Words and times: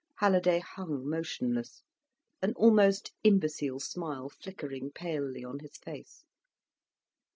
Halliday 0.15 0.57
hung 0.61 1.07
motionless, 1.07 1.83
an 2.41 2.53
almost 2.55 3.13
imbecile 3.23 3.79
smile 3.79 4.29
flickering 4.29 4.89
palely 4.89 5.43
on 5.43 5.59
his 5.59 5.77
face. 5.77 6.23